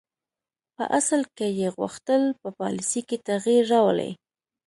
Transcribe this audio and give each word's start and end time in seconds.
په 0.75 0.83
اصل 0.99 1.21
کې 1.37 1.47
یې 1.59 1.67
غوښتل 1.77 2.21
په 2.41 2.49
پالیسي 2.59 3.01
کې 3.07 3.17
تغییر 3.27 3.63
راولي. 3.73 4.11